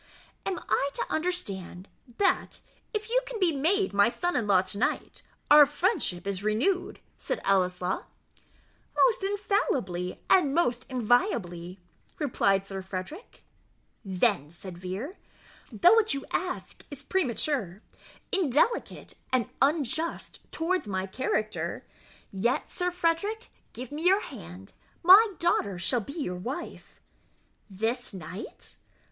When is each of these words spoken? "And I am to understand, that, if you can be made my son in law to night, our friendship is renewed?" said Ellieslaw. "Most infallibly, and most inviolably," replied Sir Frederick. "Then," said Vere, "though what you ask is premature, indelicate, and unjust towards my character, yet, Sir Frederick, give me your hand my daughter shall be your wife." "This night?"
"And 0.47 0.57
I 0.67 0.89
am 0.91 0.95
to 1.05 1.13
understand, 1.13 1.87
that, 2.17 2.59
if 2.91 3.09
you 3.11 3.21
can 3.27 3.39
be 3.39 3.55
made 3.55 3.93
my 3.93 4.09
son 4.09 4.35
in 4.35 4.47
law 4.47 4.63
to 4.63 4.77
night, 4.79 5.21
our 5.51 5.67
friendship 5.67 6.25
is 6.25 6.43
renewed?" 6.43 6.99
said 7.19 7.39
Ellieslaw. 7.45 8.05
"Most 8.97 9.23
infallibly, 9.23 10.19
and 10.27 10.55
most 10.55 10.87
inviolably," 10.89 11.79
replied 12.17 12.65
Sir 12.65 12.81
Frederick. 12.81 13.43
"Then," 14.03 14.49
said 14.51 14.75
Vere, 14.79 15.19
"though 15.71 15.93
what 15.93 16.15
you 16.15 16.25
ask 16.31 16.83
is 16.89 17.03
premature, 17.03 17.83
indelicate, 18.31 19.13
and 19.31 19.51
unjust 19.61 20.39
towards 20.51 20.87
my 20.87 21.05
character, 21.05 21.85
yet, 22.31 22.67
Sir 22.67 22.89
Frederick, 22.89 23.51
give 23.71 23.91
me 23.91 24.07
your 24.07 24.21
hand 24.21 24.73
my 25.03 25.33
daughter 25.37 25.77
shall 25.77 26.01
be 26.01 26.13
your 26.19 26.37
wife." 26.37 26.99
"This 27.69 28.15
night?" 28.15 28.77